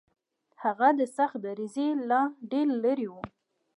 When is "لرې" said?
2.83-3.07